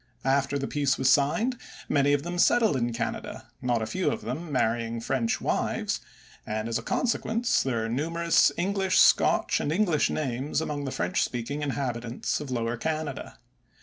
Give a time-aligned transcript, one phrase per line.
[0.25, 1.57] After the Peace was signed
[1.87, 5.99] many of them settled in Canada, not a few of them marrying French wives,
[6.43, 11.21] and as a consequence there are numerous Irish, Scotch, and English names among the French
[11.23, 13.37] speaking inhabitants of Lower Canada.